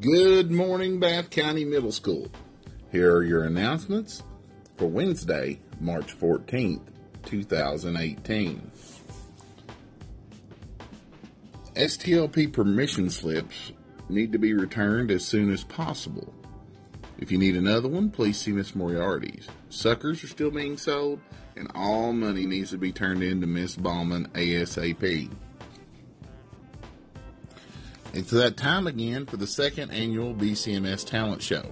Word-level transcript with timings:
Good 0.00 0.50
morning, 0.50 1.00
Bath 1.00 1.30
County 1.30 1.64
Middle 1.64 1.90
School. 1.90 2.30
Here 2.92 3.14
are 3.14 3.24
your 3.24 3.44
announcements 3.44 4.22
for 4.76 4.88
Wednesday, 4.88 5.58
March 5.80 6.14
14th, 6.18 6.82
2018. 7.24 8.70
STLP 11.74 12.52
permission 12.52 13.08
slips 13.08 13.72
need 14.10 14.32
to 14.32 14.38
be 14.38 14.52
returned 14.52 15.10
as 15.10 15.24
soon 15.24 15.50
as 15.50 15.64
possible. 15.64 16.30
If 17.16 17.32
you 17.32 17.38
need 17.38 17.56
another 17.56 17.88
one, 17.88 18.10
please 18.10 18.38
see 18.38 18.52
Miss 18.52 18.74
Moriarty's. 18.74 19.48
Suckers 19.70 20.22
are 20.22 20.28
still 20.28 20.50
being 20.50 20.76
sold, 20.76 21.20
and 21.56 21.70
all 21.74 22.12
money 22.12 22.44
needs 22.44 22.68
to 22.70 22.78
be 22.78 22.92
turned 22.92 23.22
in 23.22 23.40
to 23.40 23.46
Miss 23.46 23.76
Ballman 23.76 24.28
ASAP. 24.34 25.30
It's 28.16 28.30
that 28.30 28.56
time 28.56 28.86
again 28.86 29.26
for 29.26 29.36
the 29.36 29.46
second 29.46 29.90
annual 29.90 30.32
BCMS 30.32 31.04
Talent 31.04 31.42
Show. 31.42 31.70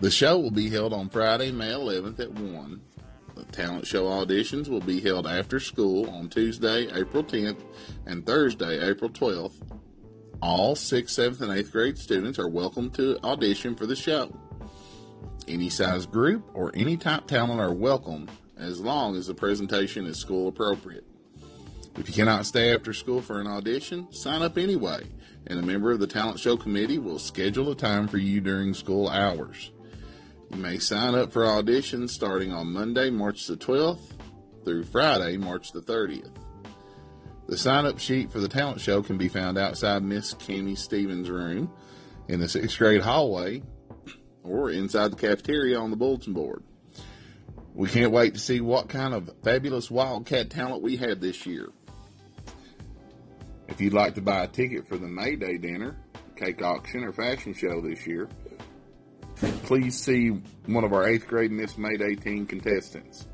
The 0.00 0.10
show 0.10 0.38
will 0.38 0.50
be 0.50 0.70
held 0.70 0.94
on 0.94 1.10
Friday, 1.10 1.52
May 1.52 1.68
11th 1.68 2.18
at 2.18 2.32
1. 2.32 2.80
The 3.34 3.44
talent 3.44 3.86
show 3.86 4.04
auditions 4.04 4.68
will 4.68 4.80
be 4.80 5.02
held 5.02 5.26
after 5.26 5.60
school 5.60 6.08
on 6.08 6.30
Tuesday, 6.30 6.88
April 6.98 7.22
10th 7.22 7.60
and 8.06 8.24
Thursday, 8.24 8.80
April 8.88 9.10
12th. 9.10 9.60
All 10.40 10.74
6th, 10.74 11.10
7th, 11.10 11.42
and 11.42 11.50
8th 11.50 11.72
grade 11.72 11.98
students 11.98 12.38
are 12.38 12.48
welcome 12.48 12.88
to 12.92 13.18
audition 13.22 13.74
for 13.74 13.84
the 13.84 13.94
show. 13.94 14.34
Any 15.46 15.68
size 15.68 16.06
group 16.06 16.42
or 16.54 16.70
any 16.72 16.96
type 16.96 17.26
talent 17.26 17.60
are 17.60 17.74
welcome 17.74 18.30
as 18.56 18.80
long 18.80 19.16
as 19.16 19.26
the 19.26 19.34
presentation 19.34 20.06
is 20.06 20.16
school 20.16 20.48
appropriate. 20.48 21.04
If 21.96 22.08
you 22.08 22.14
cannot 22.14 22.46
stay 22.46 22.74
after 22.74 22.94
school 22.94 23.20
for 23.20 23.38
an 23.40 23.46
audition, 23.46 24.10
sign 24.12 24.40
up 24.40 24.56
anyway, 24.56 25.02
and 25.46 25.58
a 25.58 25.62
member 25.62 25.92
of 25.92 26.00
the 26.00 26.06
talent 26.06 26.40
show 26.40 26.56
committee 26.56 26.98
will 26.98 27.18
schedule 27.18 27.70
a 27.70 27.76
time 27.76 28.08
for 28.08 28.16
you 28.16 28.40
during 28.40 28.72
school 28.72 29.08
hours. 29.08 29.72
You 30.50 30.56
may 30.56 30.78
sign 30.78 31.14
up 31.14 31.32
for 31.32 31.44
auditions 31.44 32.10
starting 32.10 32.50
on 32.52 32.72
Monday, 32.72 33.10
March 33.10 33.46
the 33.46 33.56
12th 33.56 34.00
through 34.64 34.84
Friday, 34.84 35.36
March 35.36 35.72
the 35.72 35.82
30th. 35.82 36.30
The 37.46 37.58
sign 37.58 37.84
up 37.84 37.98
sheet 37.98 38.32
for 38.32 38.40
the 38.40 38.48
talent 38.48 38.80
show 38.80 39.02
can 39.02 39.18
be 39.18 39.28
found 39.28 39.58
outside 39.58 40.02
Miss 40.02 40.32
Cami 40.32 40.78
Stevens' 40.78 41.28
room 41.28 41.70
in 42.28 42.40
the 42.40 42.48
sixth 42.48 42.78
grade 42.78 43.02
hallway 43.02 43.62
or 44.42 44.70
inside 44.70 45.12
the 45.12 45.16
cafeteria 45.16 45.78
on 45.78 45.90
the 45.90 45.96
bulletin 45.96 46.32
board. 46.32 46.62
We 47.74 47.88
can't 47.88 48.12
wait 48.12 48.34
to 48.34 48.40
see 48.40 48.60
what 48.60 48.88
kind 48.88 49.12
of 49.12 49.30
fabulous 49.42 49.90
Wildcat 49.90 50.50
talent 50.50 50.82
we 50.82 50.96
have 50.96 51.20
this 51.20 51.46
year. 51.46 51.68
If 53.72 53.80
you'd 53.80 53.94
like 53.94 54.14
to 54.16 54.20
buy 54.20 54.44
a 54.44 54.46
ticket 54.46 54.86
for 54.86 54.98
the 54.98 55.08
May 55.08 55.34
Day 55.34 55.56
dinner, 55.56 55.96
cake 56.36 56.60
auction, 56.60 57.04
or 57.04 57.10
fashion 57.10 57.54
show 57.54 57.80
this 57.80 58.06
year, 58.06 58.28
please 59.62 59.98
see 59.98 60.28
one 60.66 60.84
of 60.84 60.92
our 60.92 61.04
8th 61.04 61.26
grade 61.26 61.50
Miss 61.50 61.78
May 61.78 61.96
Day 61.96 62.14
team 62.14 62.44
contestants. 62.44 63.26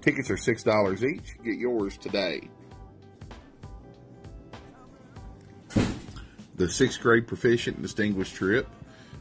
Tickets 0.00 0.28
are 0.28 0.34
$6 0.34 1.04
each. 1.04 1.36
Get 1.44 1.58
yours 1.58 1.96
today. 1.98 2.48
The 6.56 6.64
6th 6.64 7.00
grade 7.00 7.28
Proficient 7.28 7.76
and 7.76 7.84
Distinguished 7.84 8.34
Trip 8.34 8.66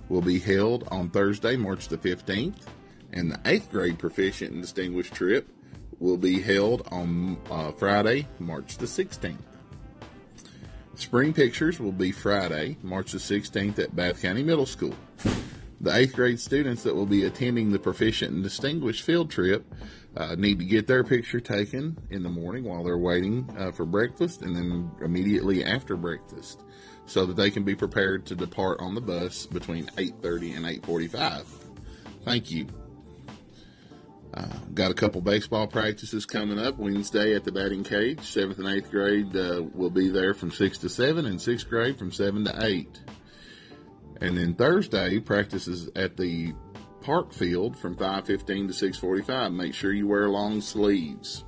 will 0.09 0.23
be 0.23 0.39
held 0.39 0.87
on 0.89 1.11
Thursday, 1.11 1.57
March 1.57 1.89
the 1.89 1.97
15th, 1.99 2.65
and 3.13 3.31
the 3.31 3.37
8th 3.37 3.69
grade 3.69 3.99
Proficient 3.99 4.53
and 4.53 4.63
Distinguished 4.63 5.13
Trip 5.13 5.47
will 5.99 6.17
be 6.17 6.41
held 6.41 6.87
on 6.89 7.37
uh, 7.51 7.71
Friday, 7.73 8.27
March 8.39 8.79
the 8.79 8.87
16th. 8.87 9.37
Spring 10.97 11.33
Pictures 11.33 11.79
will 11.79 11.91
be 11.91 12.11
Friday, 12.11 12.77
March 12.81 13.11
the 13.11 13.17
16th 13.17 13.79
at 13.79 13.95
Bath 13.95 14.21
County 14.21 14.43
Middle 14.43 14.65
School. 14.65 14.95
The 15.81 15.91
8th 15.91 16.13
grade 16.13 16.39
students 16.39 16.83
that 16.83 16.95
will 16.95 17.05
be 17.05 17.25
attending 17.25 17.71
the 17.71 17.79
Proficient 17.79 18.31
and 18.31 18.43
Distinguished 18.43 19.03
field 19.03 19.29
trip 19.29 19.65
uh, 20.15 20.35
need 20.35 20.59
to 20.59 20.65
get 20.65 20.87
their 20.87 21.03
picture 21.03 21.39
taken 21.39 21.97
in 22.09 22.23
the 22.23 22.29
morning 22.29 22.63
while 22.63 22.83
they're 22.83 22.97
waiting 22.97 23.47
uh, 23.57 23.71
for 23.71 23.85
breakfast 23.85 24.41
and 24.41 24.55
then 24.55 24.89
immediately 25.01 25.63
after 25.65 25.97
breakfast 25.97 26.61
so 27.05 27.25
that 27.25 27.35
they 27.35 27.51
can 27.51 27.63
be 27.63 27.75
prepared 27.75 28.25
to 28.25 28.35
depart 28.35 28.79
on 28.79 28.95
the 28.95 29.01
bus 29.01 29.45
between 29.45 29.85
8.30 29.97 30.55
and 30.55 30.65
8.45. 30.83 31.45
Thank 32.23 32.51
you. 32.51 32.67
Uh, 34.35 34.45
got 34.73 34.91
a 34.91 34.93
couple 34.93 35.21
baseball 35.21 35.65
practices 35.65 36.25
coming 36.25 36.59
up 36.59 36.77
Wednesday 36.77 37.33
at 37.35 37.45
the 37.45 37.51
batting 37.53 37.85
cage. 37.85 38.19
Seventh 38.19 38.59
and 38.59 38.67
eighth 38.67 38.91
grade 38.91 39.33
uh, 39.33 39.63
will 39.73 39.89
be 39.89 40.09
there 40.09 40.33
from 40.33 40.51
six 40.51 40.77
to 40.79 40.89
seven, 40.89 41.25
and 41.25 41.41
sixth 41.41 41.69
grade 41.69 41.97
from 41.97 42.11
seven 42.11 42.43
to 42.43 42.65
eight. 42.65 42.99
And 44.19 44.37
then 44.37 44.53
Thursday 44.53 45.19
practices 45.19 45.89
at 45.95 46.17
the 46.17 46.53
park 47.01 47.31
field 47.31 47.77
from 47.77 47.95
5:15 47.95 48.67
to 48.67 48.73
6:45. 48.73 49.53
Make 49.53 49.73
sure 49.73 49.93
you 49.93 50.07
wear 50.07 50.27
long 50.27 50.59
sleeves. 50.59 51.45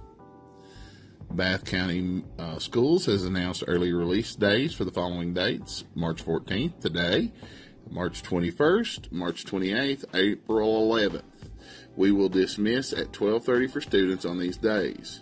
Bath 1.30 1.66
County 1.66 2.24
uh, 2.40 2.58
Schools 2.58 3.06
has 3.08 3.25
announced 3.25 3.66
early 3.68 3.92
release 3.92 4.34
days 4.34 4.74
for 4.74 4.86
the 4.86 4.92
following 4.92 5.34
dates: 5.34 5.84
March 5.94 6.24
14th 6.24 6.80
today, 6.80 7.34
March 7.90 8.24
21st, 8.24 9.12
March 9.12 9.44
28th, 9.44 10.06
April 10.14 10.90
11th. 10.90 11.24
We 11.96 12.12
will 12.12 12.30
dismiss 12.30 12.94
at 12.94 13.12
12:30 13.12 13.68
for 13.72 13.81
students 13.81 14.25
on 14.25 14.38
these 14.38 14.58
days. 14.58 15.22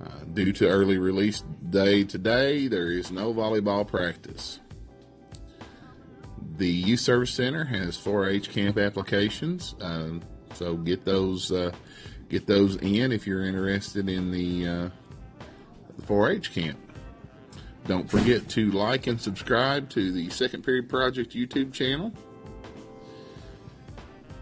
Uh, 0.00 0.24
due 0.34 0.52
to 0.52 0.68
early 0.68 0.98
release 0.98 1.42
day 1.70 2.04
today, 2.04 2.68
there 2.68 2.90
is 2.90 3.10
no 3.10 3.32
volleyball 3.32 3.86
practice. 3.86 4.60
The 6.58 6.68
Youth 6.68 7.00
Service 7.00 7.32
Center 7.32 7.64
has 7.64 7.96
4-H 7.96 8.50
camp 8.50 8.78
applications, 8.78 9.74
uh, 9.80 10.20
so 10.54 10.76
get 10.76 11.04
those 11.04 11.52
uh, 11.52 11.72
get 12.28 12.46
those 12.46 12.76
in 12.76 13.12
if 13.12 13.26
you're 13.26 13.44
interested 13.44 14.08
in 14.08 14.30
the, 14.30 14.66
uh, 14.66 14.88
the 15.96 16.02
4-H 16.06 16.52
camp. 16.52 16.78
Don't 17.86 18.10
forget 18.10 18.48
to 18.50 18.70
like 18.72 19.06
and 19.06 19.20
subscribe 19.20 19.88
to 19.90 20.10
the 20.10 20.28
Second 20.30 20.64
Period 20.64 20.88
Project 20.88 21.34
YouTube 21.34 21.72
channel. 21.72 22.12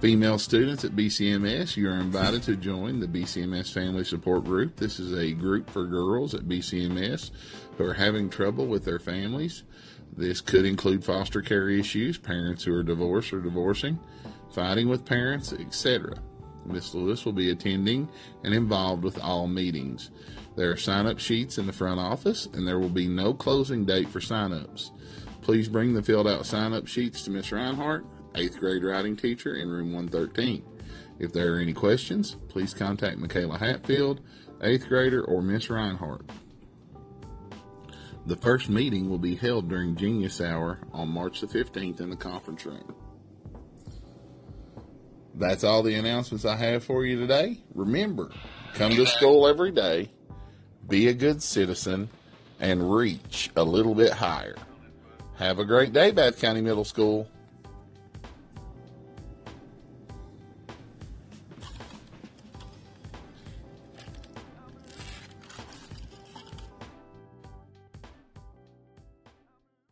Female 0.04 0.38
students 0.38 0.84
at 0.84 0.94
BCMS, 0.94 1.78
you 1.78 1.88
are 1.88 1.98
invited 1.98 2.42
to 2.42 2.56
join 2.56 3.00
the 3.00 3.06
BCMS 3.06 3.72
Family 3.72 4.04
Support 4.04 4.44
Group. 4.44 4.76
This 4.76 5.00
is 5.00 5.18
a 5.18 5.32
group 5.32 5.70
for 5.70 5.86
girls 5.86 6.34
at 6.34 6.42
BCMS 6.42 7.30
who 7.78 7.86
are 7.86 7.94
having 7.94 8.28
trouble 8.28 8.66
with 8.66 8.84
their 8.84 8.98
families. 8.98 9.62
This 10.14 10.42
could 10.42 10.66
include 10.66 11.02
foster 11.02 11.40
care 11.40 11.70
issues, 11.70 12.18
parents 12.18 12.64
who 12.64 12.74
are 12.74 12.82
divorced 12.82 13.32
or 13.32 13.40
divorcing, 13.40 13.98
fighting 14.52 14.90
with 14.90 15.06
parents, 15.06 15.54
etc. 15.54 16.18
Miss 16.66 16.94
Lewis 16.94 17.24
will 17.24 17.32
be 17.32 17.50
attending 17.50 18.06
and 18.42 18.52
involved 18.52 19.04
with 19.04 19.18
all 19.18 19.46
meetings. 19.46 20.10
There 20.54 20.70
are 20.70 20.76
sign 20.76 21.06
up 21.06 21.18
sheets 21.18 21.56
in 21.56 21.64
the 21.64 21.72
front 21.72 21.98
office, 21.98 22.44
and 22.52 22.68
there 22.68 22.78
will 22.78 22.90
be 22.90 23.08
no 23.08 23.32
closing 23.32 23.86
date 23.86 24.10
for 24.10 24.20
sign 24.20 24.52
ups. 24.52 24.92
Please 25.40 25.66
bring 25.66 25.94
the 25.94 26.02
filled 26.02 26.28
out 26.28 26.44
sign 26.44 26.74
up 26.74 26.86
sheets 26.86 27.22
to 27.22 27.30
Miss 27.30 27.50
Reinhardt 27.50 28.04
8th 28.34 28.58
grade 28.58 28.84
writing 28.84 29.16
teacher 29.16 29.54
in 29.54 29.68
room 29.68 29.92
113. 29.92 30.64
If 31.18 31.32
there 31.32 31.54
are 31.54 31.58
any 31.58 31.72
questions, 31.72 32.36
please 32.48 32.74
contact 32.74 33.18
Michaela 33.18 33.58
Hatfield, 33.58 34.20
8th 34.60 34.88
grader, 34.88 35.24
or 35.24 35.42
Miss 35.42 35.70
Reinhardt. 35.70 36.28
The 38.26 38.36
first 38.36 38.68
meeting 38.68 39.08
will 39.08 39.18
be 39.18 39.36
held 39.36 39.68
during 39.68 39.96
Genius 39.96 40.40
Hour 40.40 40.80
on 40.92 41.08
March 41.08 41.40
the 41.40 41.46
15th 41.46 42.00
in 42.00 42.10
the 42.10 42.16
conference 42.16 42.64
room. 42.64 42.94
That's 45.34 45.64
all 45.64 45.82
the 45.82 45.94
announcements 45.96 46.44
I 46.44 46.56
have 46.56 46.84
for 46.84 47.04
you 47.04 47.18
today. 47.18 47.58
Remember, 47.74 48.30
come 48.74 48.92
to 48.92 49.06
school 49.06 49.46
every 49.46 49.72
day, 49.72 50.10
be 50.88 51.08
a 51.08 51.14
good 51.14 51.42
citizen, 51.42 52.08
and 52.60 52.94
reach 52.94 53.50
a 53.56 53.62
little 53.62 53.94
bit 53.94 54.12
higher. 54.12 54.56
Have 55.36 55.58
a 55.58 55.64
great 55.64 55.92
day, 55.92 56.10
Bath 56.12 56.40
County 56.40 56.60
Middle 56.60 56.84
School. 56.84 57.28